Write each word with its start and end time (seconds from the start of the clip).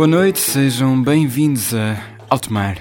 Boa 0.00 0.08
noite, 0.08 0.40
sejam 0.40 1.02
bem-vindos 1.02 1.74
a 1.74 2.02
Alto 2.30 2.50
Mar. 2.50 2.78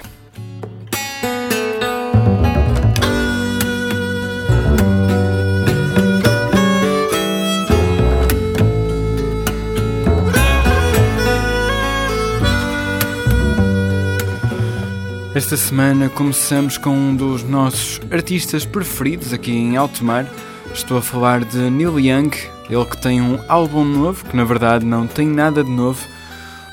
Esta 15.35 15.57
semana 15.57 16.07
começamos 16.07 16.77
com 16.77 16.91
um 16.91 17.13
dos 17.13 17.43
nossos 17.43 17.99
artistas 18.09 18.63
preferidos 18.63 19.33
aqui 19.33 19.51
em 19.51 19.75
Alto 19.75 20.05
Mar. 20.05 20.25
Estou 20.73 20.97
a 20.97 21.01
falar 21.01 21.43
de 21.43 21.69
Neil 21.69 21.99
Young, 21.99 22.31
ele 22.69 22.85
que 22.85 23.01
tem 23.01 23.21
um 23.21 23.37
álbum 23.49 23.83
novo, 23.83 24.23
que 24.23 24.37
na 24.37 24.45
verdade 24.45 24.85
não 24.85 25.05
tem 25.05 25.27
nada 25.27 25.65
de 25.65 25.69
novo, 25.69 25.99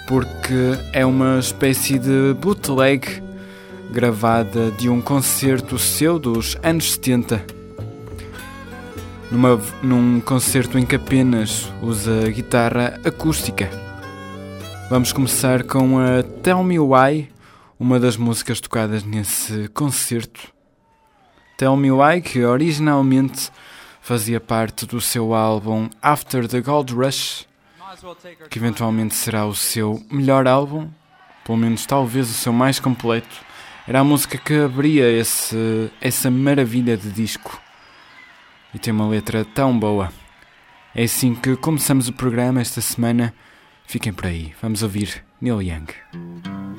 porque 0.07 0.79
é 0.93 1.05
uma 1.05 1.39
espécie 1.39 1.99
de 1.99 2.33
bootleg 2.41 3.23
gravada 3.91 4.71
de 4.71 4.89
um 4.89 5.01
concerto 5.01 5.79
seu 5.79 6.19
dos 6.19 6.57
anos 6.63 6.93
70. 6.93 7.45
Numa, 9.31 9.61
num 9.83 10.21
concerto 10.21 10.79
em 10.79 10.87
que 10.87 10.95
apenas 10.95 11.73
usa 11.83 12.31
guitarra 12.31 13.01
acústica. 13.05 13.69
Vamos 14.89 15.13
começar 15.13 15.65
com 15.65 15.99
a 15.99 16.23
Tell 16.43 16.63
Me 16.63 16.79
Why, 16.79 17.29
uma 17.79 17.99
das 17.99 18.17
músicas 18.17 18.61
tocadas 18.61 19.03
nesse 19.03 19.69
concerto. 19.69 20.53
Tell 21.59 21.77
Me 21.77 21.91
Why, 21.91 22.21
que 22.21 22.45
originalmente 22.45 23.51
fazia 24.01 24.39
parte 24.39 24.87
do 24.87 25.01
seu 25.01 25.35
álbum 25.35 25.89
After 26.01 26.47
the 26.47 26.61
Gold 26.61 26.95
Rush, 26.95 27.45
que 28.51 28.59
eventualmente 28.59 29.15
será 29.15 29.47
o 29.47 29.55
seu 29.55 30.05
melhor 30.11 30.47
álbum, 30.47 30.89
pelo 31.45 31.59
menos 31.59 31.87
talvez 31.87 32.31
o 32.31 32.35
seu 32.35 32.53
mais 32.53 32.81
completo. 32.81 33.45
Era 33.87 34.01
a 34.01 34.05
música 34.05 34.37
que 34.37 34.55
abria 34.55 35.09
esse, 35.11 35.91
essa 36.01 36.31
maravilha 36.31 36.97
de 36.97 37.11
disco 37.11 37.61
e 38.75 38.79
tem 38.79 38.93
uma 38.93 39.09
letra 39.09 39.45
tão 39.45 39.79
boa. 39.79 40.13
É 40.95 41.05
assim 41.05 41.35
que 41.35 41.57
começamos 41.57 42.09
o 42.09 42.13
programa 42.13 42.61
esta 42.61 42.81
semana. 42.81 43.33
Fiquem 43.87 44.13
por 44.13 44.27
aí, 44.27 44.55
vamos 44.61 44.83
ouvir 44.83 45.25
Neil 45.41 45.63
Young. 45.63 46.76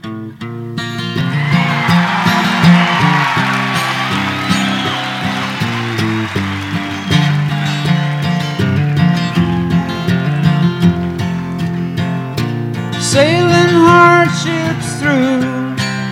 Sailing 13.07 13.73
hardships 13.87 14.99
through 14.99 15.39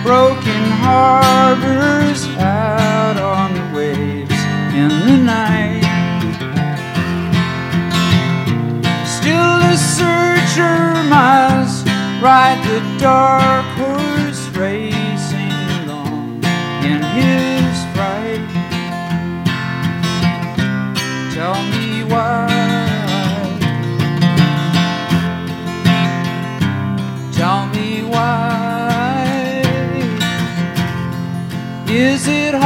broken 0.02 0.62
harbors 0.80 2.26
out 2.38 3.18
on 3.18 3.52
the 3.52 3.76
waves 3.76 4.40
in 4.72 4.88
the 5.06 5.18
night. 5.18 5.84
Still 9.04 9.58
the 9.66 9.76
searcher 9.76 11.04
must 11.10 11.86
ride 12.22 12.64
the 12.64 12.80
dark 12.98 13.66
horse 13.76 13.95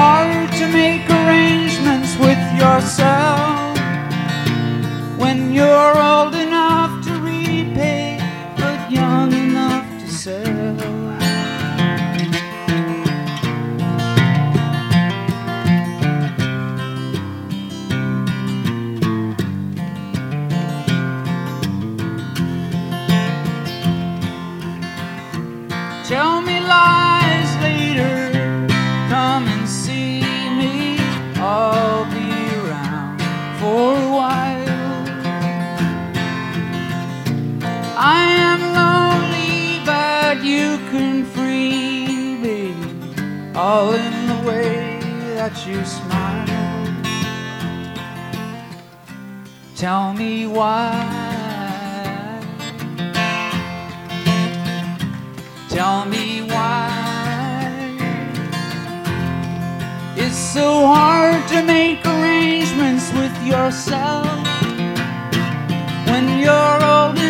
hard 0.01 0.51
to 0.53 0.67
make 0.73 1.05
arrangements 1.11 2.17
with 2.17 2.43
yourself 2.63 3.77
when 5.23 5.53
you're 5.53 5.97
old 6.11 6.40
All 43.73 43.93
in 43.93 44.27
the 44.27 44.49
way 44.49 44.99
that 45.37 45.55
you 45.65 45.85
smile. 45.85 46.45
Tell 49.77 50.13
me 50.13 50.49
why. 50.49 50.91
Tell 55.69 56.05
me 56.05 56.43
why 56.53 56.91
it's 60.17 60.43
so 60.57 60.69
hard 60.87 61.47
to 61.51 61.63
make 61.63 62.05
arrangements 62.05 63.13
with 63.13 63.37
yourself 63.47 64.27
when 66.11 66.25
you're 66.41 66.85
old 66.93 67.30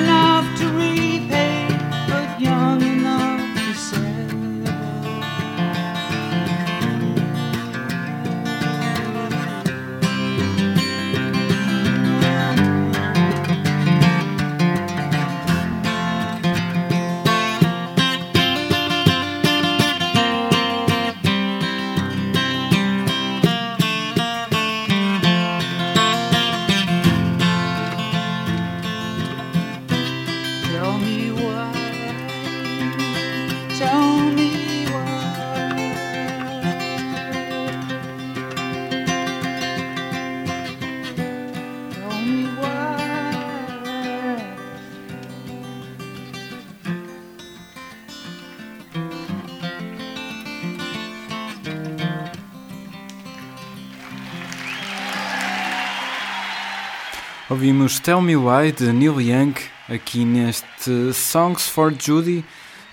Ouvimos 57.61 58.01
Tell 58.01 58.23
Me 58.23 58.35
Why 58.35 58.73
de 58.73 58.91
Neil 58.91 59.21
Young 59.21 59.53
aqui 59.87 60.25
neste 60.25 61.13
Songs 61.13 61.69
for 61.69 61.93
Judy, 61.93 62.43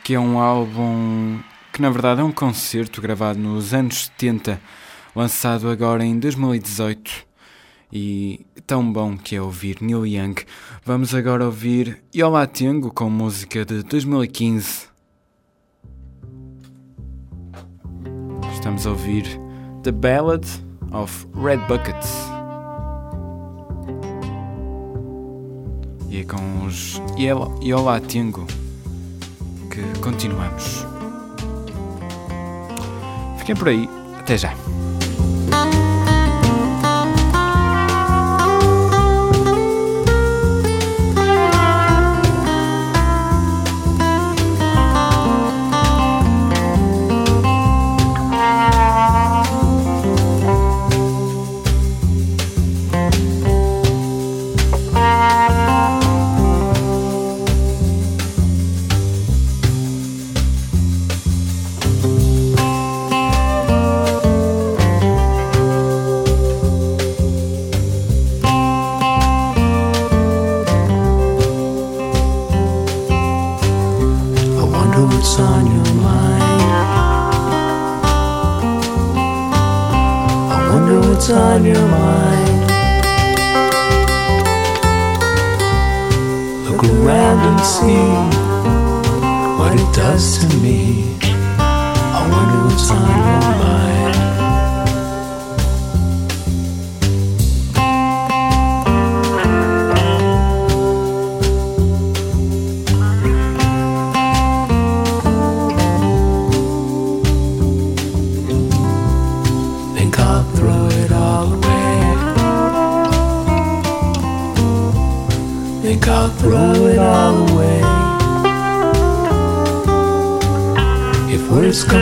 que 0.03 0.13
é 0.13 0.19
um 0.19 0.37
álbum 0.39 1.39
que 1.71 1.81
na 1.81 1.89
verdade 1.89 2.19
é 2.19 2.23
um 2.25 2.33
concerto 2.33 3.01
gravado 3.01 3.39
nos 3.39 3.73
anos 3.73 4.11
70, 4.17 4.59
lançado 5.15 5.69
agora 5.69 6.03
em 6.03 6.19
2018. 6.19 7.09
E 7.93 8.45
tão 8.65 8.91
bom 8.91 9.15
que 9.15 9.37
é 9.37 9.41
ouvir 9.41 9.77
Neil 9.79 10.05
Young. 10.05 10.35
Vamos 10.83 11.15
agora 11.15 11.45
ouvir 11.45 12.03
Yola 12.13 12.45
Tengo 12.45 12.91
com 12.91 13.09
música 13.09 13.63
de 13.63 13.83
2015. 13.83 14.89
Estamos 18.53 18.85
a 18.85 18.89
ouvir 18.89 19.23
The 19.83 19.93
Ballad 19.93 20.45
of 20.91 21.25
Red 21.41 21.65
Buckets. 21.69 22.36
E 26.17 26.23
com 26.23 26.65
os 26.65 26.99
Yola 27.15 28.01
Tengo 28.01 28.47
que 29.69 29.99
continuamos. 29.99 30.83
Fiquem 33.37 33.55
por 33.55 33.67
aí, 33.67 33.87
até 34.17 34.35
já. 34.35 34.51
What's 81.27 81.39
on 81.41 81.65
your 81.65 81.87
mind. 81.87 82.71
Look 86.65 86.83
around 86.83 87.39
and 87.49 87.59
see 87.65 88.07
what 89.57 89.73
it 89.73 89.95
does 89.95 90.37
to 90.39 90.57
me. 90.57 91.17
I 91.21 92.29
wonder 92.31 92.67
what's 92.67 92.89
on 92.91 93.07
your 93.09 93.57
mind. 93.59 93.96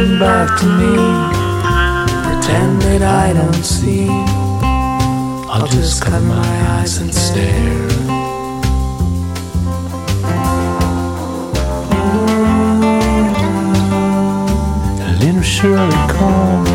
Come 0.05 0.19
back 0.19 0.59
to 0.59 0.65
me, 0.65 0.93
pretend 2.25 2.81
that 2.83 3.01
I 3.01 3.33
don't 3.33 3.63
see. 3.63 4.07
I'll 5.49 5.67
just 5.67 6.03
cover 6.03 6.19
my 6.21 6.47
eyes 6.77 6.97
and 6.97 7.13
stare. 7.13 7.87
A 15.01 15.11
little 15.21 15.41
Shirley 15.41 16.01
Cole. 16.13 16.67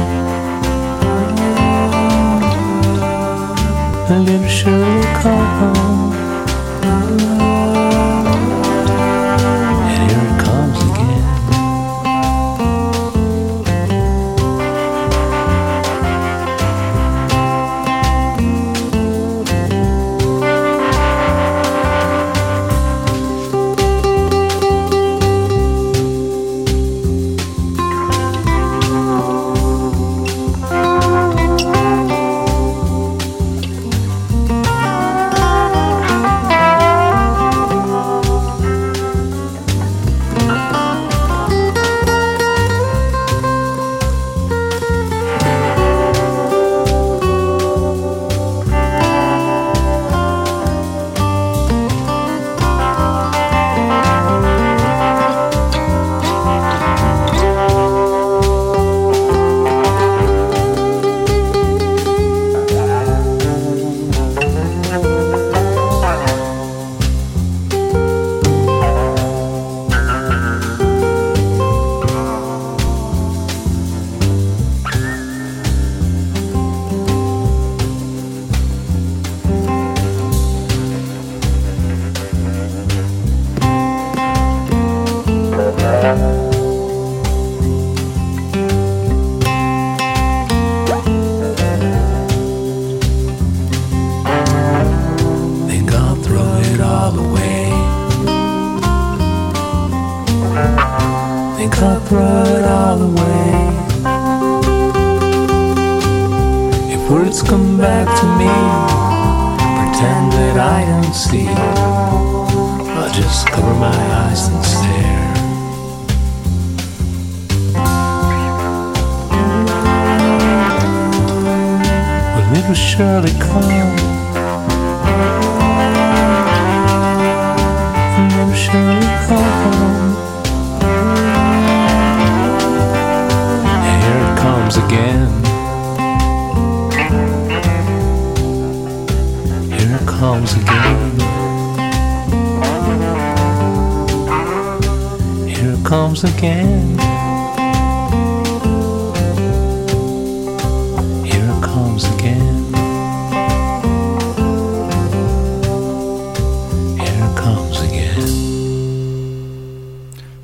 A 4.09 4.19
little 4.19 4.49
Shirley 4.49 5.07
Cole. 5.23 6.10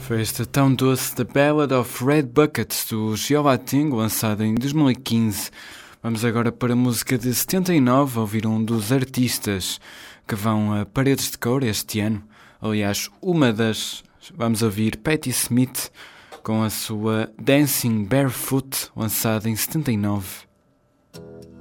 Foi 0.06 0.20
esta 0.20 0.46
tão 0.46 0.73
doce 0.73 1.16
The 1.16 1.25
Ballad 1.25 1.75
of 1.75 2.04
Red 2.04 2.23
Buckets 2.23 2.87
do 2.88 3.16
Jehovah 3.16 3.58
Ting, 3.58 3.90
lançada 3.90 4.46
em 4.46 4.54
2015. 4.54 5.50
Vamos 6.00 6.25
agora 6.25 6.52
para 6.52 6.75
a 6.75 6.76
música 6.76 7.18
de 7.18 7.35
79, 7.35 8.16
a 8.16 8.20
ouvir 8.20 8.46
um 8.46 8.64
dos 8.64 8.92
artistas 8.92 9.80
que 10.25 10.37
vão 10.37 10.73
a 10.73 10.87
Paredes 10.87 11.32
de 11.32 11.38
Cor 11.38 11.64
este 11.64 11.99
ano. 11.99 12.23
Aliás, 12.62 13.11
uma 13.20 13.52
das. 13.52 14.04
Vamos 14.35 14.62
ouvir 14.62 14.96
Patti 14.96 15.30
Smith 15.30 15.90
com 16.42 16.62
a 16.62 16.70
sua 16.70 17.28
Dancing 17.37 18.04
Barefoot, 18.04 18.92
lançada 18.94 19.50
em 19.50 19.56
79. 19.56 20.45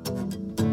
Thank 0.05 0.59
you. 0.59 0.64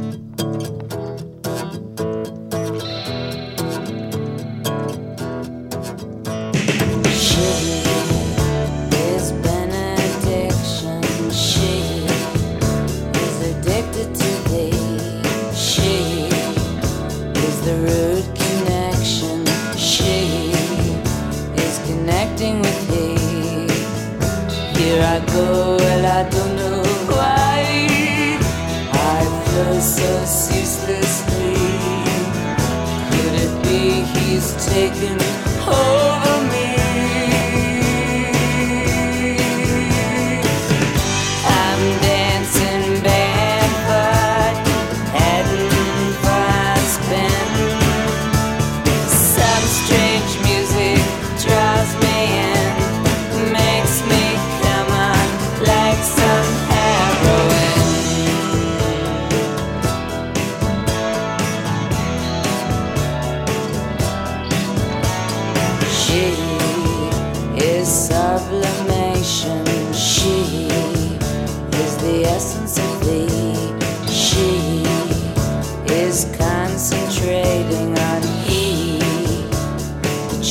taken 34.73 35.21
home. 35.61 36.01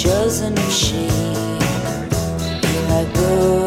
Chosen 0.02 0.58
of 0.58 0.72
she. 0.72 1.08
Here 2.66 3.61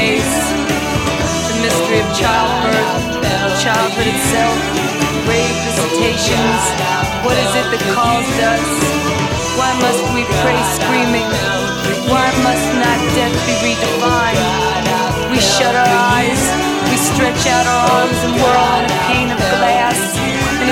face. 0.00 0.36
The 1.52 1.56
mystery 1.60 2.00
of 2.00 2.08
childbirth, 2.16 3.20
childhood 3.60 4.08
itself, 4.08 4.56
grave 5.28 5.56
visitations. 5.68 6.60
What 7.20 7.36
is 7.36 7.52
it 7.60 7.66
that 7.68 7.84
calls 7.92 8.32
us? 8.52 8.64
Why 9.60 9.70
must 9.84 10.00
we 10.16 10.24
pray 10.40 10.56
screaming? 10.80 11.28
Why 12.08 12.26
must 12.40 12.68
not 12.80 12.98
death 13.12 13.36
be 13.44 13.54
redefined? 13.60 14.40
We 15.28 15.38
shut 15.38 15.76
our 15.76 15.94
eyes, 16.16 16.42
we 16.88 16.96
stretch 16.96 17.44
out 17.44 17.66
our 17.68 17.82
arms 18.00 18.20
and 18.24 18.34
whirl 18.40 18.72
in 18.80 18.84
a 18.88 18.96
pane 19.04 19.30
of 19.36 19.40
glass. 19.52 20.19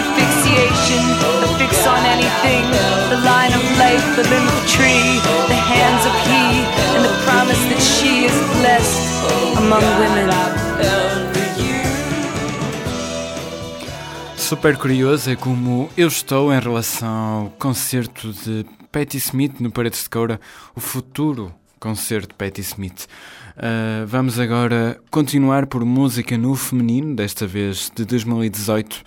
Asphyxiation, 0.09 1.05
fix 1.59 1.87
on 1.87 2.03
anything. 2.07 2.65
The 3.11 3.21
line 3.25 3.53
of 3.53 3.63
life, 3.79 4.05
the 4.17 4.25
limb 4.33 4.49
of 4.49 4.59
tree, 4.67 5.21
the 5.53 5.61
hands 5.73 6.05
of 6.07 6.15
he, 6.25 6.65
and 6.97 7.05
the 7.05 7.15
promise 7.27 7.61
that 7.69 7.81
she 7.81 8.25
is 8.25 8.37
blessed 8.57 9.59
among 9.59 9.85
women. 10.01 10.29
Super 14.37 14.79
curioso 14.79 15.31
é 15.31 15.37
como 15.37 15.91
eu 15.95 16.09
estou 16.09 16.51
em 16.55 16.59
relação 16.59 17.09
ao 17.09 17.51
concerto 17.59 18.33
de 18.33 18.65
Patti 18.91 19.19
Smith 19.19 19.61
no 19.61 19.71
Paredes 19.71 20.05
de 20.05 20.09
Coura, 20.09 20.41
o 20.75 20.81
futuro 20.81 21.53
concerto 21.79 22.29
de 22.29 22.35
Patti 22.35 22.63
Smith. 22.63 23.07
Uh, 23.59 24.07
vamos 24.07 24.39
agora 24.39 24.99
continuar 25.11 25.67
por 25.67 25.85
música 25.85 26.39
no 26.39 26.55
feminino, 26.55 27.15
desta 27.15 27.47
vez 27.47 27.93
de 27.95 28.07
2018. 28.07 29.03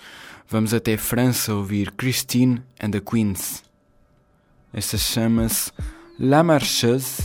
Vamos 0.48 0.74
até 0.74 0.96
França 0.96 1.54
ouvir 1.54 1.92
Christine 1.92 2.62
and 2.82 2.90
the 2.90 3.00
Queens. 3.00 3.62
Esta 4.72 4.98
chama-se 4.98 5.70
La 6.18 6.42
Marcheuse. 6.42 7.22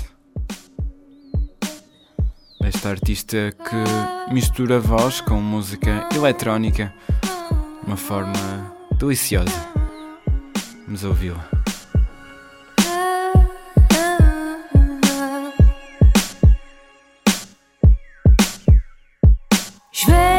Desta 2.62 2.90
artista 2.90 3.52
que 3.52 4.34
mistura 4.34 4.80
voz 4.80 5.22
com 5.22 5.40
música 5.40 6.08
eletrónica 6.14 6.94
de 7.22 7.88
uma 7.88 7.98
forma 7.98 8.76
deliciosa. 8.98 9.52
Vamos 10.86 11.04
ouvi-la. 11.04 11.50
Je 20.00 20.06
vais 20.12 20.37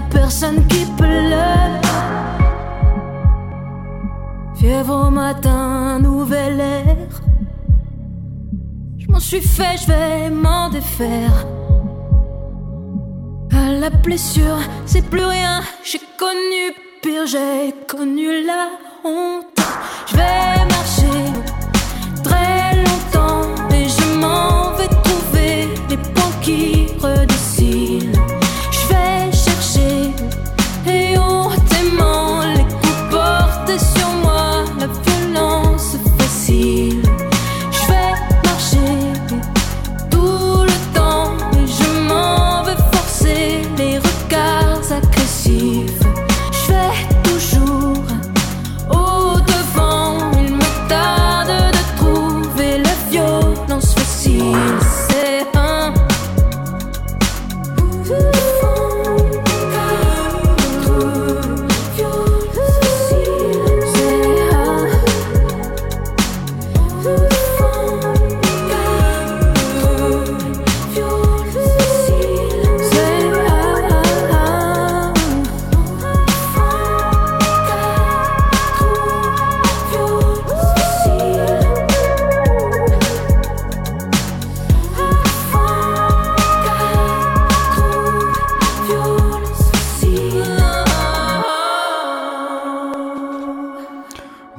personne 0.00 0.66
qui 0.66 0.84
pleure. 0.96 1.80
Fièvre 4.56 5.06
au 5.06 5.10
matin, 5.10 5.98
nouvel 6.00 6.60
air. 6.60 7.06
Je 8.98 9.06
m'en 9.08 9.20
suis 9.20 9.40
fait, 9.40 9.76
je 9.82 9.86
vais 9.86 10.30
m'en 10.30 10.68
défaire. 10.68 11.46
À 13.52 13.72
la 13.72 13.90
blessure, 13.90 14.58
c'est 14.86 15.04
plus 15.08 15.24
rien. 15.24 15.60
J'ai 15.84 16.00
connu 16.18 16.74
pire, 17.02 17.26
j'ai 17.26 17.74
connu 17.86 18.44
la 18.44 18.68
honte. 19.04 19.46
Je 20.06 20.16
vais 20.16 20.64
marcher 20.74 21.32
très 22.24 22.76
longtemps 22.76 23.46
et 23.70 23.88
je 23.88 24.18
m'en 24.18 24.72
vais 24.76 24.88
trouver 24.88 25.68
les 25.88 25.96
ponts 25.96 26.36
qui 26.42 26.86
redescendent. 27.00 27.37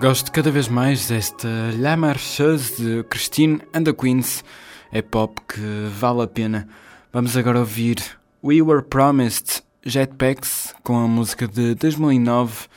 Gosto 0.10 0.32
cada 0.32 0.50
vez 0.50 0.68
mais 0.68 1.08
desta 1.08 1.48
La 1.78 1.96
Marcheuse 1.96 2.82
de 2.82 3.04
Christine 3.04 3.62
and 3.76 3.84
the 3.84 3.94
Queens. 3.94 4.44
É 4.92 5.04
pop 5.04 5.40
que 5.48 5.88
vale 6.00 6.24
a 6.24 6.28
pena. 6.28 6.68
Vamos 7.14 7.38
agora 7.38 7.60
ouvir 7.60 7.98
We 8.44 8.60
Were 8.60 8.82
Promised 8.82 9.62
Jetpacks 9.86 10.74
com 10.82 10.98
a 10.98 11.08
música 11.08 11.48
de 11.48 11.76
2009 11.76 12.68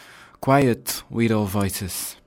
Quiet 0.43 1.05
Little 1.11 1.47
Voices. 1.47 2.19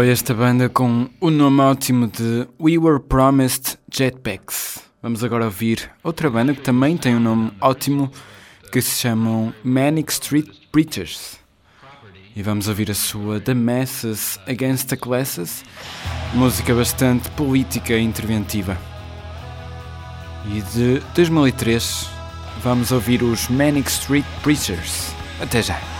Foi 0.00 0.08
esta 0.08 0.32
banda 0.32 0.66
com 0.66 1.10
o 1.20 1.28
nome 1.28 1.60
ótimo 1.60 2.06
de 2.06 2.48
We 2.58 2.78
Were 2.78 2.98
Promised 2.98 3.76
Jetpacks. 3.92 4.82
Vamos 5.02 5.22
agora 5.22 5.44
ouvir 5.44 5.90
outra 6.02 6.30
banda 6.30 6.54
que 6.54 6.62
também 6.62 6.96
tem 6.96 7.16
um 7.16 7.20
nome 7.20 7.52
ótimo, 7.60 8.10
que 8.72 8.80
se 8.80 8.98
chamam 8.98 9.52
Manic 9.62 10.10
Street 10.10 10.48
Preachers. 10.72 11.38
E 12.34 12.42
vamos 12.42 12.66
ouvir 12.66 12.90
a 12.90 12.94
sua 12.94 13.40
The 13.40 13.52
Masses 13.52 14.40
Against 14.48 14.88
the 14.88 14.96
Classes, 14.96 15.66
música 16.32 16.74
bastante 16.74 17.28
política 17.32 17.92
e 17.92 18.02
interventiva. 18.02 18.78
E 20.46 20.62
de 20.62 21.02
2003 21.14 22.08
vamos 22.62 22.90
ouvir 22.90 23.22
os 23.22 23.48
Manic 23.48 23.90
Street 23.90 24.24
Preachers. 24.42 25.12
Até 25.42 25.62
já! 25.62 25.99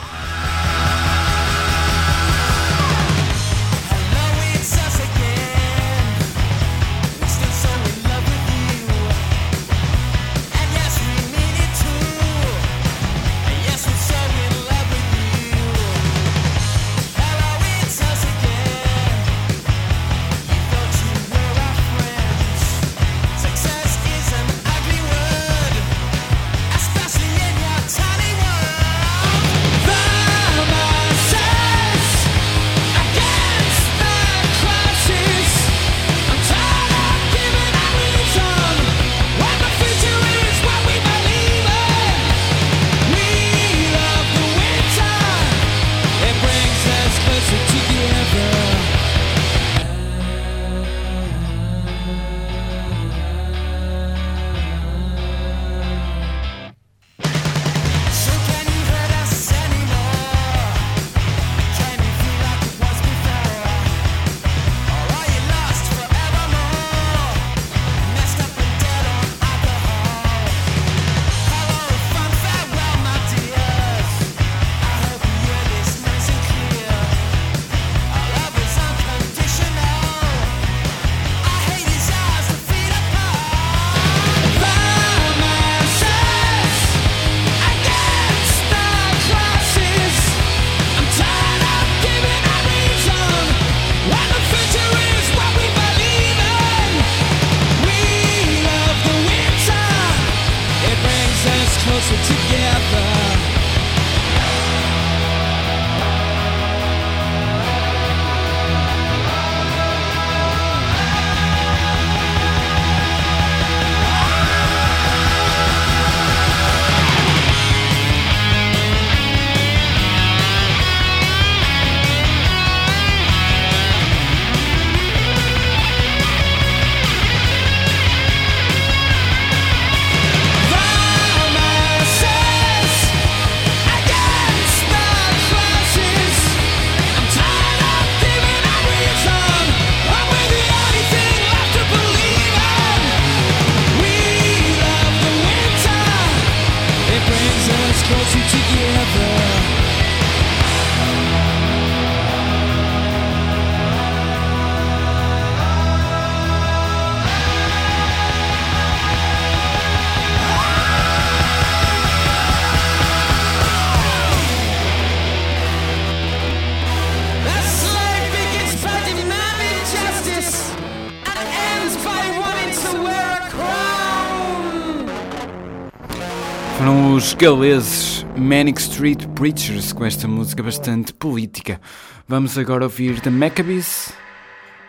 Foram 176.80 177.12
os 177.14 177.34
galeses 177.34 178.24
Manic 178.38 178.80
Street 178.80 179.26
Preachers 179.34 179.92
com 179.92 180.02
esta 180.02 180.26
música 180.26 180.62
bastante 180.62 181.12
política. 181.12 181.78
Vamos 182.26 182.56
agora 182.56 182.84
ouvir 182.84 183.20
The 183.20 183.28
Maccabees. 183.28 184.14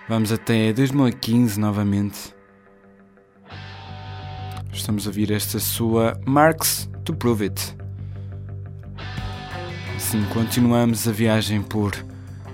Vamos 0.08 0.32
até 0.32 0.72
2015 0.72 1.60
novamente. 1.60 2.34
Estamos 4.72 5.06
a 5.06 5.10
ouvir 5.10 5.32
esta 5.32 5.60
sua 5.60 6.18
Marks 6.26 6.90
to 7.04 7.14
Prove 7.14 7.48
It. 7.48 7.76
Assim 9.98 10.24
continuamos 10.34 11.06
a 11.10 11.12
viagem 11.12 11.62
por 11.62 11.94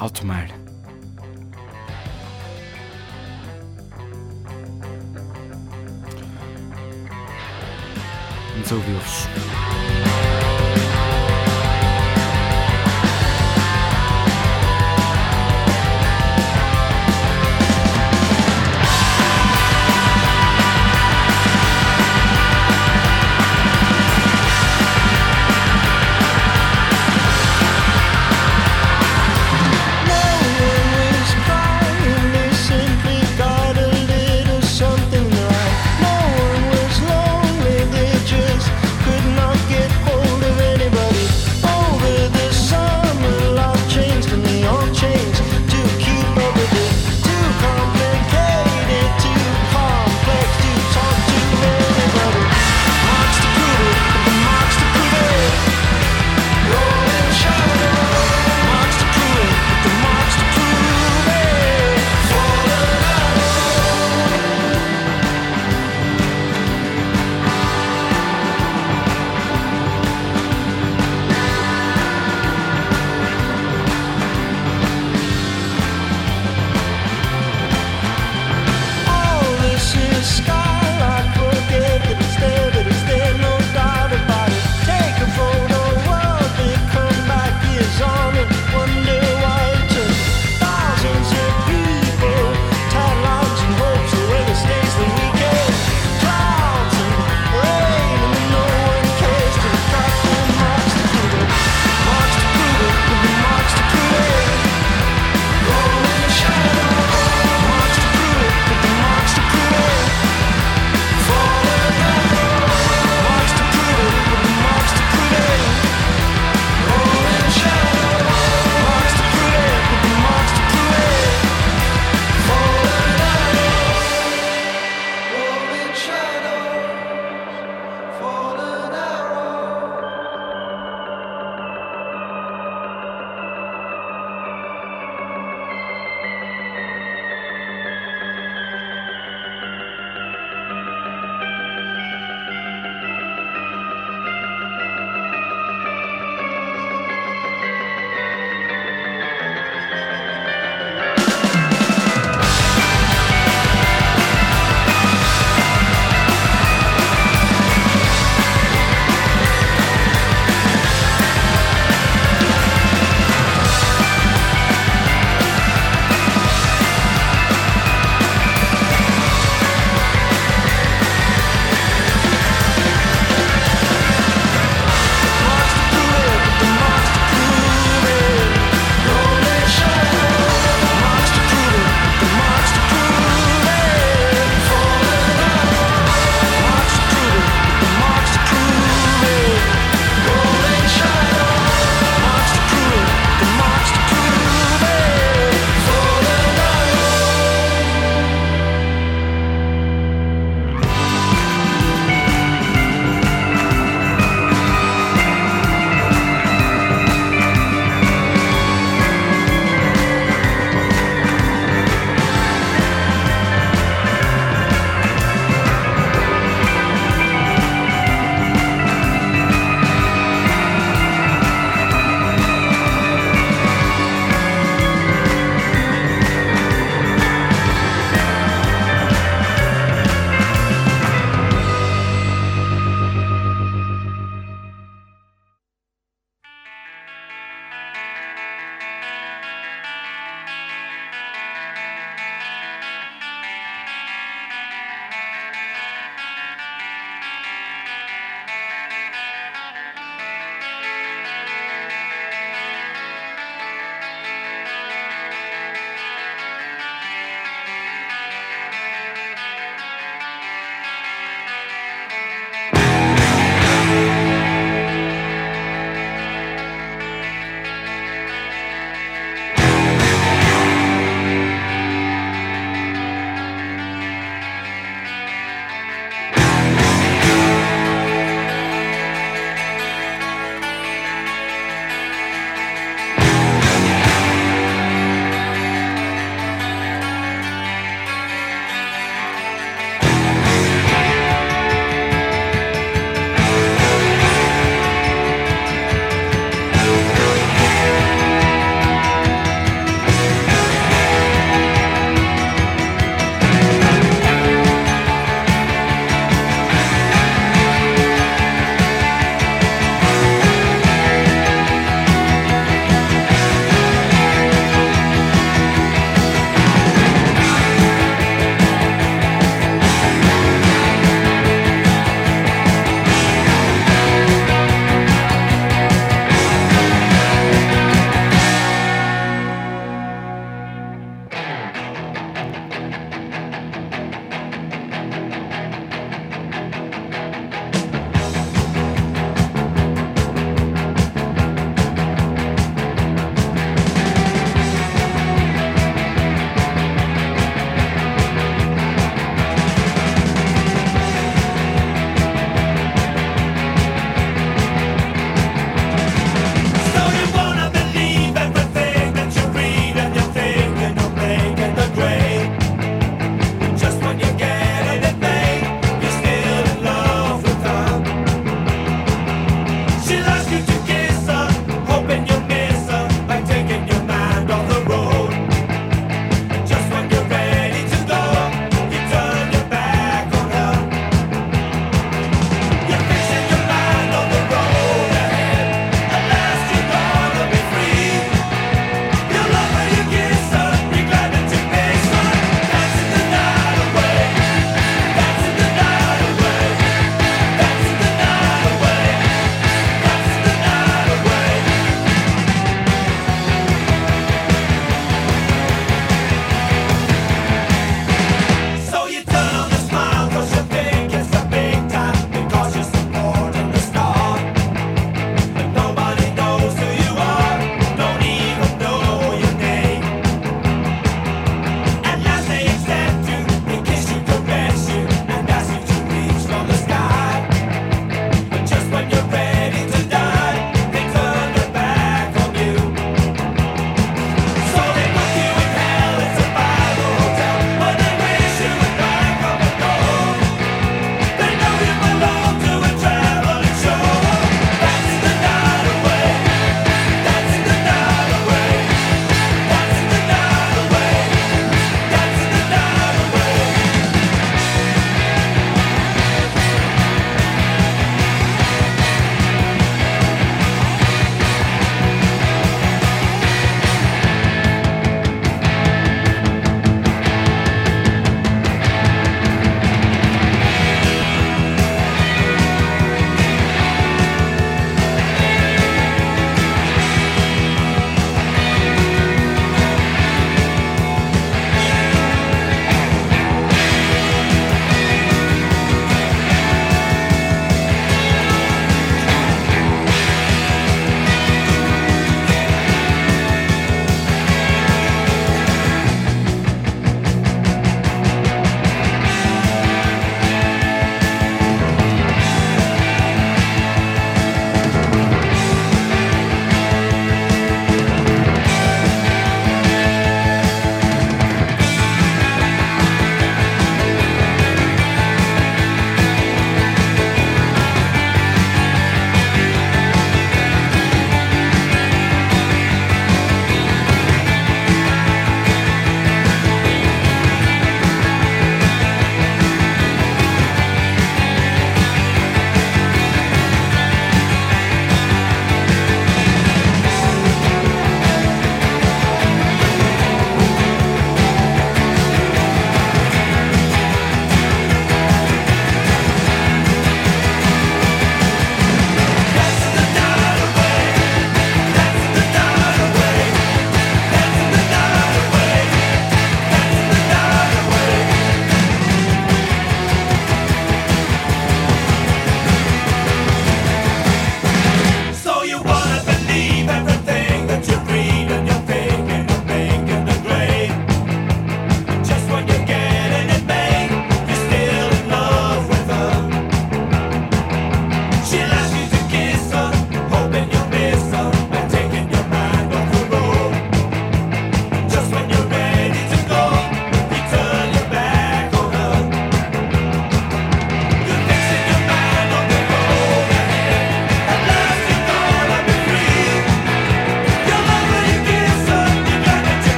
alto 0.00 0.24
mar. 0.24 0.48
So 8.64 8.76
the 8.76 8.96
off. 8.96 9.77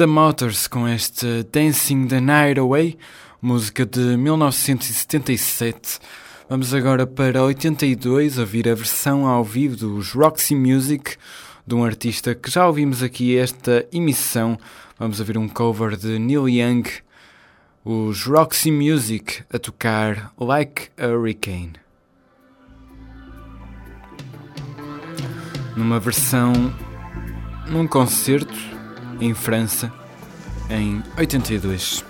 The 0.00 0.06
Motors 0.06 0.66
com 0.66 0.88
este 0.88 1.42
Dancing 1.52 2.06
the 2.06 2.22
Night 2.22 2.58
Away, 2.58 2.96
música 3.42 3.84
de 3.84 4.16
1977. 4.16 5.98
Vamos 6.48 6.72
agora 6.72 7.06
para 7.06 7.44
82 7.44 8.38
ouvir 8.38 8.66
a 8.66 8.74
versão 8.74 9.26
ao 9.26 9.44
vivo 9.44 9.76
dos 9.76 10.12
Roxy 10.12 10.54
Music, 10.54 11.18
de 11.66 11.74
um 11.74 11.84
artista 11.84 12.34
que 12.34 12.50
já 12.50 12.66
ouvimos 12.66 13.02
aqui 13.02 13.36
esta 13.36 13.86
emissão. 13.92 14.58
Vamos 14.98 15.20
ouvir 15.20 15.36
um 15.36 15.46
cover 15.46 15.94
de 15.98 16.18
Neil 16.18 16.48
Young, 16.48 16.84
os 17.84 18.24
Roxy 18.24 18.72
Music 18.72 19.42
a 19.52 19.58
tocar 19.58 20.32
Like 20.40 20.88
a 20.96 21.08
Hurricane. 21.08 21.74
Numa 25.76 26.00
versão 26.00 26.54
num 27.68 27.86
concerto 27.86 28.79
em 29.20 29.34
França 29.34 29.92
em 30.68 31.02
82. 31.16 32.04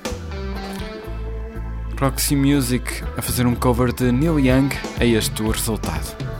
Roxy 2.00 2.34
Music 2.34 3.02
a 3.16 3.22
fazer 3.22 3.46
um 3.46 3.54
cover 3.54 3.92
de 3.92 4.10
Neil 4.10 4.38
Young, 4.38 4.70
é 4.98 5.06
este 5.06 5.42
o 5.42 5.50
resultado. 5.50 6.39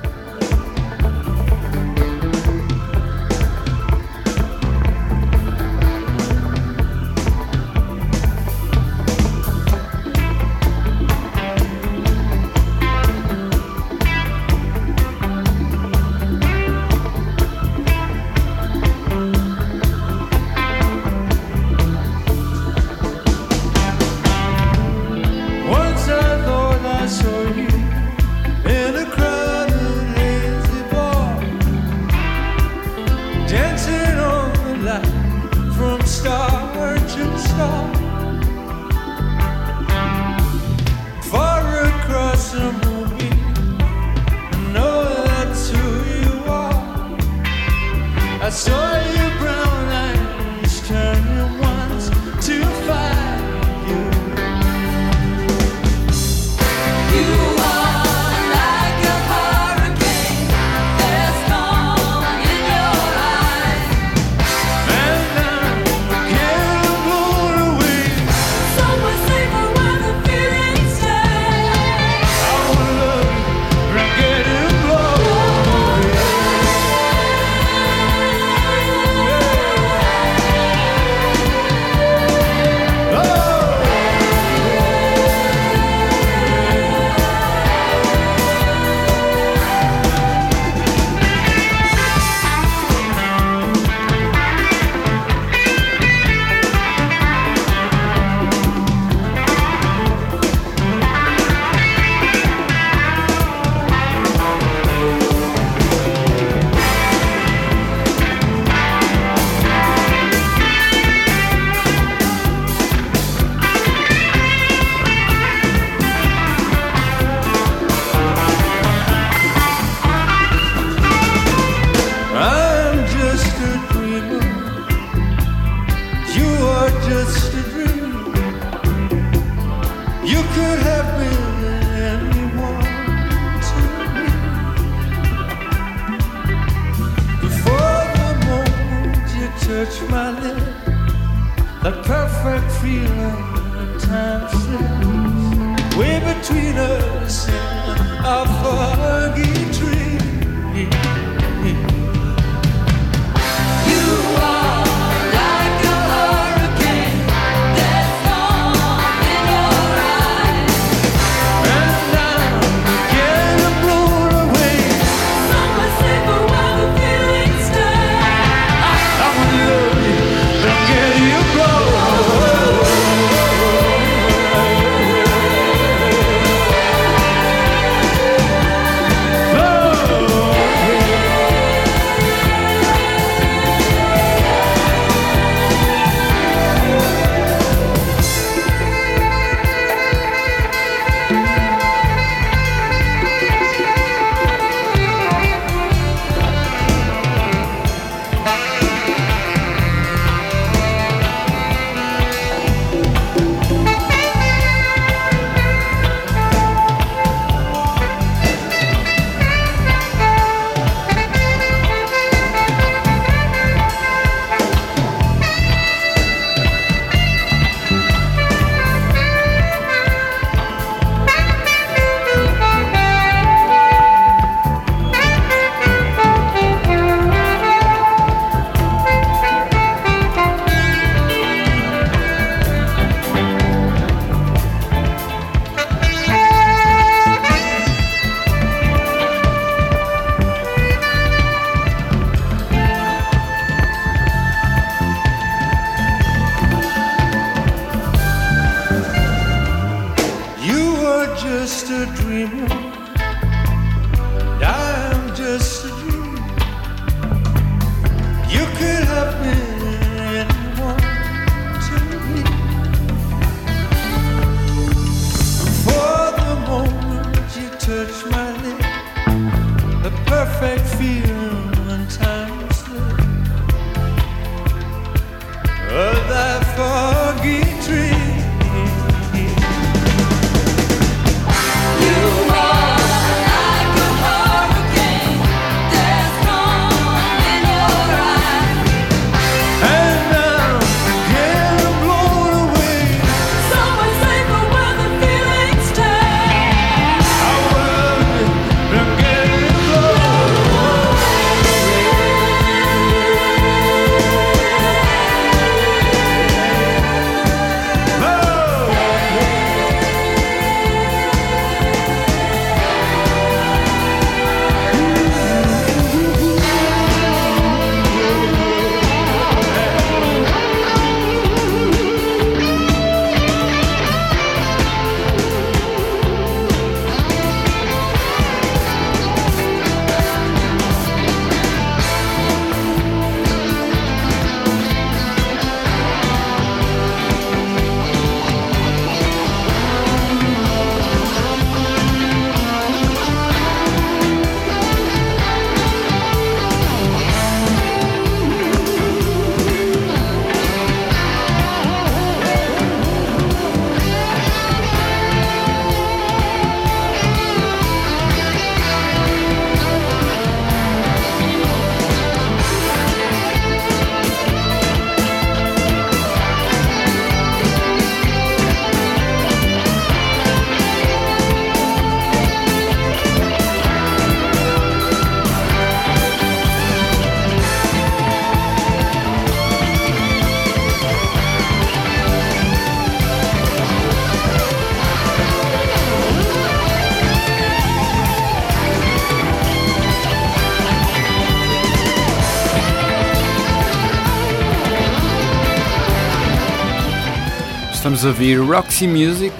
Vamos 398.21 398.39
ouvir 398.39 398.61
Roxy 398.61 399.07
Music. 399.07 399.55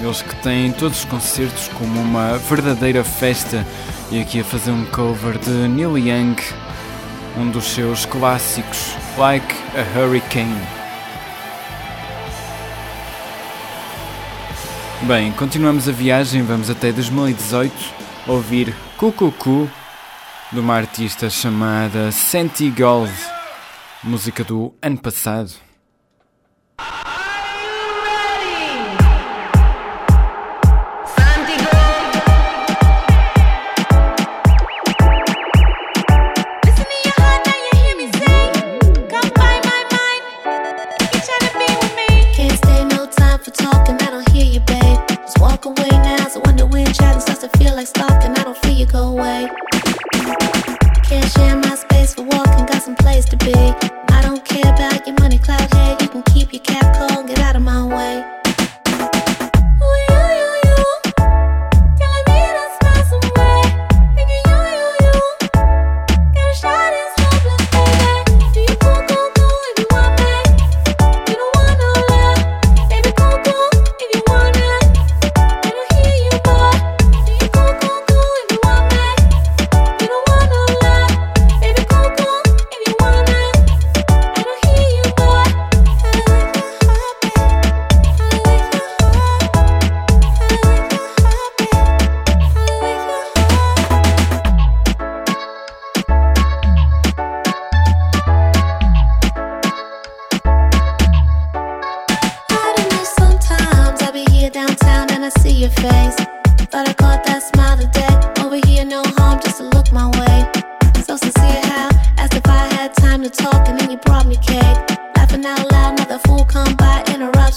Eles 0.00 0.20
que 0.20 0.34
têm 0.42 0.72
todos 0.72 0.98
os 0.98 1.04
concertos 1.04 1.68
como 1.78 2.00
uma 2.00 2.38
verdadeira 2.38 3.04
festa 3.04 3.64
e 4.10 4.20
aqui 4.20 4.40
a 4.40 4.44
fazer 4.44 4.72
um 4.72 4.84
cover 4.86 5.38
de 5.38 5.50
Neil 5.68 5.96
Young, 5.96 6.34
um 7.38 7.48
dos 7.52 7.66
seus 7.66 8.04
clássicos, 8.04 8.96
Like 9.16 9.54
a 9.76 9.96
Hurricane. 9.96 10.66
Bem, 15.02 15.30
continuamos 15.30 15.88
a 15.88 15.92
viagem, 15.92 16.42
vamos 16.42 16.68
até 16.68 16.90
2018 16.90 17.72
ouvir 18.26 18.74
Cucucu 18.96 19.70
de 20.50 20.58
uma 20.58 20.74
artista 20.74 21.30
chamada 21.30 22.10
Santi 22.10 22.70
Gold, 22.70 23.12
música 24.02 24.42
do 24.42 24.74
ano 24.82 24.98
passado. 24.98 25.71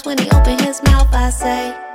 when 0.05 0.17
he 0.19 0.29
opened 0.31 0.61
his 0.61 0.83
mouth, 0.83 1.11
I 1.13 1.29
say. 1.31 1.94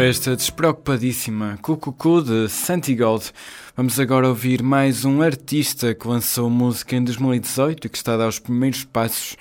para 0.00 0.08
esta 0.08 0.34
despreocupadíssima 0.34 1.58
Cucucu 1.60 2.22
de 2.22 2.48
Santigold. 2.48 3.32
Vamos 3.76 4.00
agora 4.00 4.28
ouvir 4.28 4.62
mais 4.62 5.04
um 5.04 5.20
artista 5.20 5.94
que 5.94 6.08
lançou 6.08 6.48
música 6.48 6.96
em 6.96 7.04
2018 7.04 7.86
e 7.86 7.90
que 7.90 7.98
está 7.98 8.14
a 8.14 8.16
dar 8.16 8.28
os 8.28 8.38
primeiros 8.38 8.82
passos, 8.82 9.36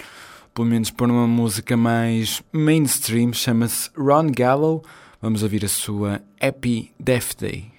pelo 0.53 0.67
menos 0.67 0.91
por 0.91 1.09
uma 1.09 1.25
música 1.25 1.77
mais 1.77 2.43
mainstream, 2.51 3.31
chama-se 3.31 3.89
Ron 3.95 4.31
Gallo. 4.35 4.83
Vamos 5.21 5.43
ouvir 5.43 5.63
a 5.63 5.69
sua 5.69 6.21
Happy 6.41 6.91
Death 6.99 7.39
Day. 7.39 7.71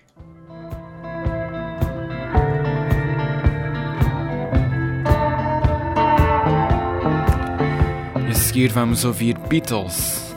A 8.26 8.34
seguir 8.34 8.72
vamos 8.72 9.04
ouvir 9.04 9.36
Beatles. 9.50 10.29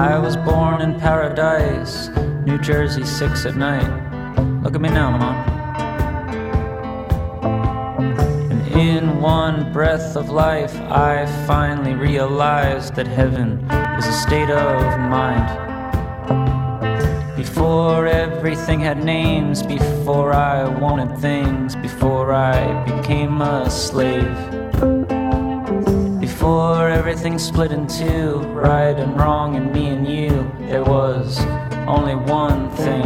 I 0.00 0.18
was 0.18 0.34
born 0.34 0.80
in 0.80 0.98
paradise, 0.98 2.08
New 2.46 2.56
Jersey, 2.56 3.04
six 3.04 3.44
at 3.44 3.56
night. 3.56 3.86
Look 4.62 4.74
at 4.74 4.80
me 4.80 4.88
now, 4.88 5.10
Mom. 5.10 5.36
And 8.50 8.66
in 8.68 9.20
one 9.20 9.70
breath 9.74 10.16
of 10.16 10.30
life, 10.30 10.74
I 10.90 11.26
finally 11.46 11.92
realized 11.92 12.94
that 12.94 13.06
heaven 13.08 13.58
is 13.98 14.06
a 14.06 14.12
state 14.14 14.48
of 14.48 14.80
mind. 14.98 15.46
Before 17.36 18.06
everything 18.06 18.80
had 18.80 19.04
names, 19.04 19.62
before 19.62 20.32
I 20.32 20.66
wanted 20.66 21.18
things, 21.18 21.76
before 21.76 22.32
I 22.32 22.84
became 22.84 23.42
a 23.42 23.68
slave 23.68 25.19
before 26.40 26.88
everything 26.88 27.38
split 27.38 27.70
in 27.70 27.86
two, 27.86 28.38
right 28.54 28.98
and 28.98 29.14
wrong, 29.20 29.56
and 29.56 29.70
me 29.74 29.88
and 29.88 30.08
you, 30.08 30.50
there 30.60 30.82
was 30.82 31.38
only 31.86 32.14
one 32.14 32.70
thing. 32.76 33.04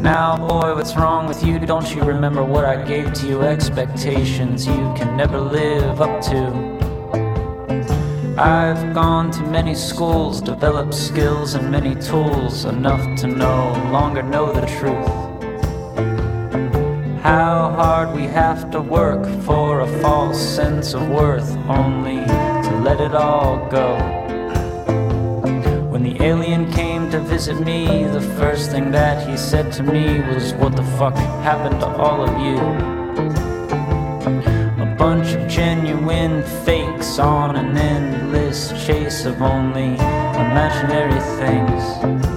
Now, 0.00 0.36
boy, 0.36 0.76
what's 0.76 0.94
wrong 0.94 1.26
with 1.26 1.42
you? 1.42 1.58
Don't 1.58 1.92
you 1.92 2.04
remember 2.04 2.44
what 2.44 2.64
I 2.64 2.80
gave 2.84 3.12
to 3.14 3.26
you? 3.26 3.42
Expectations 3.42 4.68
you 4.68 4.94
can 4.96 5.16
never 5.16 5.40
live 5.40 6.00
up 6.00 6.22
to. 6.26 6.46
I've 8.38 8.94
gone 8.94 9.32
to 9.32 9.42
many 9.46 9.74
schools, 9.74 10.40
developed 10.40 10.94
skills 10.94 11.54
and 11.54 11.72
many 11.72 11.96
tools, 11.96 12.66
enough 12.66 13.18
to 13.22 13.26
no 13.26 13.72
longer 13.90 14.22
know 14.22 14.52
the 14.52 14.64
truth. 14.78 15.25
How 17.26 17.70
hard 17.70 18.14
we 18.14 18.22
have 18.28 18.70
to 18.70 18.80
work 18.80 19.26
for 19.42 19.80
a 19.80 20.00
false 20.00 20.38
sense 20.38 20.94
of 20.94 21.08
worth, 21.08 21.56
only 21.68 22.24
to 22.24 22.80
let 22.84 23.00
it 23.00 23.16
all 23.16 23.66
go. 23.68 23.96
When 25.90 26.04
the 26.04 26.22
alien 26.22 26.70
came 26.70 27.10
to 27.10 27.18
visit 27.18 27.58
me, 27.58 28.04
the 28.04 28.20
first 28.38 28.70
thing 28.70 28.92
that 28.92 29.28
he 29.28 29.36
said 29.36 29.72
to 29.72 29.82
me 29.82 30.20
was, 30.20 30.54
What 30.54 30.76
the 30.76 30.84
fuck 30.98 31.16
happened 31.42 31.80
to 31.80 31.88
all 31.88 32.22
of 32.22 32.30
you? 32.46 32.58
A 34.80 34.94
bunch 34.96 35.34
of 35.34 35.48
genuine 35.48 36.44
fakes 36.64 37.18
on 37.18 37.56
an 37.56 37.76
endless 37.76 38.70
chase 38.86 39.24
of 39.24 39.42
only 39.42 39.96
imaginary 39.96 41.20
things. 41.40 42.35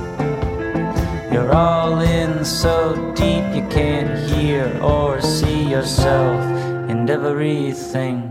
You're 1.32 1.54
all 1.54 2.00
in 2.00 2.44
so 2.44 3.14
deep 3.16 3.44
you 3.54 3.68
can't 3.70 4.18
hear 4.32 4.66
or 4.82 5.22
see 5.22 5.70
yourself 5.70 6.42
in 6.90 7.08
everything. 7.08 8.29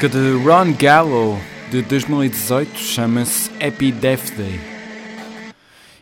Música 0.00 0.18
de 0.18 0.32
Ron 0.42 0.72
Gallo 0.78 1.38
de 1.70 1.82
2018 1.82 2.78
chama-se 2.78 3.50
Happy 3.62 3.92
Death 3.92 4.34
Day. 4.34 4.58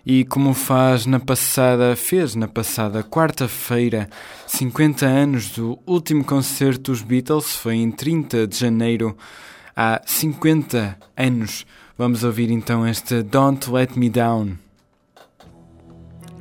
E 0.06 0.24
como 0.24 0.54
faz 0.54 1.04
na 1.04 1.18
passada, 1.18 1.96
fez 1.96 2.36
na 2.36 2.46
passada 2.46 3.02
quarta-feira 3.02 4.08
50 4.46 5.04
anos 5.04 5.50
do 5.50 5.80
último 5.84 6.22
concerto 6.22 6.92
dos 6.92 7.02
Beatles, 7.02 7.56
foi 7.56 7.74
em 7.74 7.90
30 7.90 8.46
de 8.46 8.56
janeiro 8.56 9.16
há 9.74 10.00
50 10.06 10.96
anos. 11.16 11.66
Vamos 11.98 12.22
ouvir 12.22 12.52
então 12.52 12.86
este 12.86 13.24
Don't 13.24 13.68
Let 13.68 13.96
Me 13.96 14.08
Down. 14.08 14.56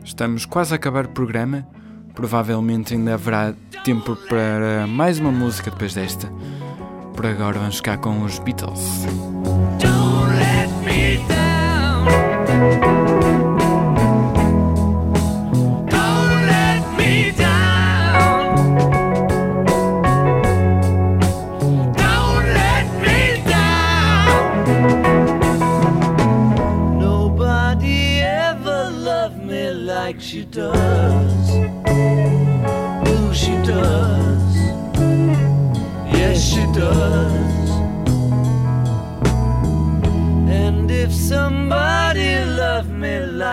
Estamos 0.06 0.46
quase 0.46 0.74
a 0.74 0.76
acabar 0.76 1.06
o 1.08 1.10
programa. 1.10 1.68
Provavelmente 2.14 2.94
ainda 2.94 3.16
haverá 3.16 3.56
tempo 3.84 4.16
para 4.30 4.86
mais 4.86 5.18
uma 5.18 5.32
música 5.32 5.72
depois 5.72 5.96
desta. 5.96 6.32
Por 7.18 7.26
agora 7.26 7.58
vamos 7.58 7.78
ficar 7.78 7.98
com 7.98 8.22
os 8.22 8.38
Beatles. 8.38 9.08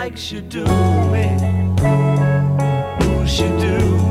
Me 0.04 0.10
like 0.10 0.18
she 0.18 0.40
do 0.40 0.64
me, 0.64 1.28
who 3.00 3.26
she 3.26 3.48
do 3.58 4.03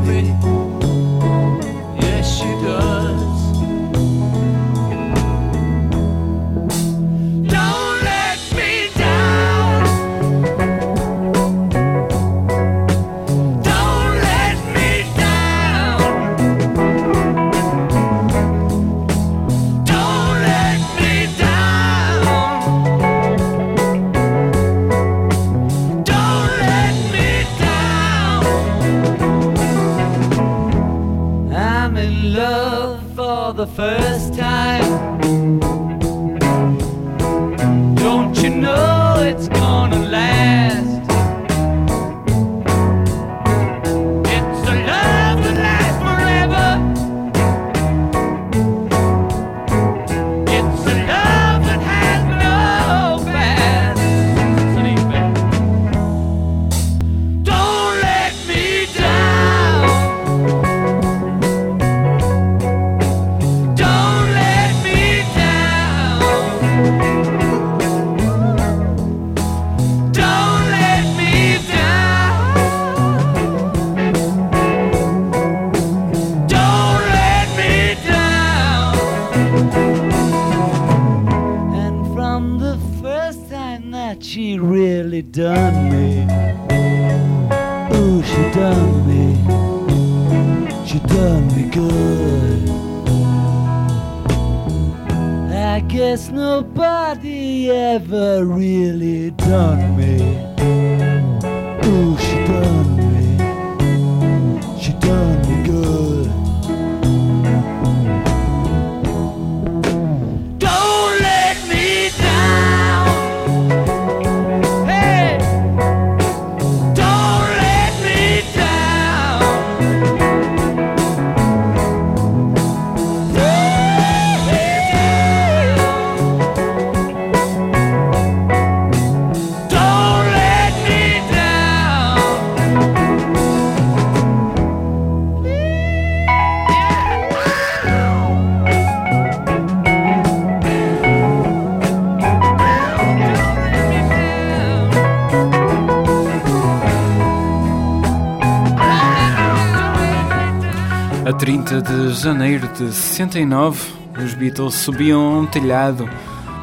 30 151.74 151.82
de 151.82 152.14
janeiro 152.14 152.68
de 152.68 152.94
69, 152.94 153.94
os 154.24 154.36
Beatles 154.36 154.76
subiam 154.76 155.20
a 155.20 155.40
um 155.40 155.46
telhado 155.48 156.08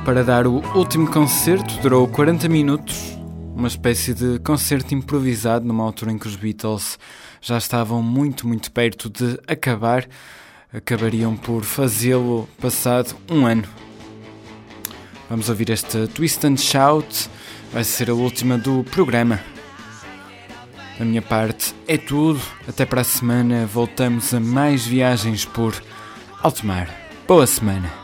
para 0.04 0.22
dar 0.22 0.46
o 0.46 0.62
último 0.72 1.10
concerto, 1.10 1.80
durou 1.82 2.06
40 2.06 2.48
minutos, 2.48 3.18
uma 3.56 3.66
espécie 3.66 4.14
de 4.14 4.38
concerto 4.38 4.94
improvisado 4.94 5.66
numa 5.66 5.82
altura 5.82 6.12
em 6.12 6.18
que 6.18 6.28
os 6.28 6.36
Beatles 6.36 6.96
já 7.40 7.58
estavam 7.58 8.00
muito, 8.00 8.46
muito 8.46 8.70
perto 8.70 9.10
de 9.10 9.36
acabar, 9.48 10.06
acabariam 10.72 11.36
por 11.36 11.64
fazê-lo 11.64 12.48
passado 12.60 13.16
um 13.28 13.46
ano. 13.46 13.64
Vamos 15.28 15.48
ouvir 15.48 15.70
esta 15.70 16.06
Twist 16.06 16.46
and 16.46 16.56
Shout, 16.56 17.28
vai 17.72 17.82
ser 17.82 18.10
a 18.10 18.14
última 18.14 18.56
do 18.56 18.84
programa. 18.84 19.40
Da 21.00 21.06
minha 21.06 21.22
parte 21.22 21.74
é 21.88 21.96
tudo. 21.96 22.38
Até 22.68 22.84
para 22.84 23.00
a 23.00 23.04
semana 23.04 23.64
voltamos 23.64 24.34
a 24.34 24.38
mais 24.38 24.84
viagens 24.84 25.46
por 25.46 25.74
alto 26.42 26.66
mar. 26.66 26.94
Boa 27.26 27.46
semana. 27.46 27.99